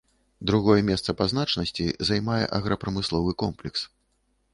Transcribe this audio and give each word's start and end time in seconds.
Другое 0.51 0.77
месца 0.85 1.13
па 1.19 1.27
значнасці 1.33 1.85
займае 2.09 2.39
аграпрамысловы 2.61 3.31
комплекс. 3.45 3.85